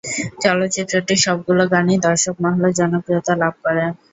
চলচ্চিত্রটির 0.43 1.19
সবগুলো 1.25 1.63
গানই 1.73 1.97
দর্শক 2.07 2.35
মহলে 2.43 2.69
জনপ্রিয়তা 2.79 3.33
লাভ 3.41 3.53
করে। 3.63 3.83